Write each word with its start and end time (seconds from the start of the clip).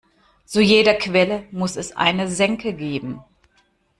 Zu 0.45 0.61
jeder 0.61 0.95
Quelle 0.95 1.43
muss 1.51 1.75
es 1.75 1.95
eine 1.95 2.27
Senke 2.27 2.73
geben. 2.73 3.23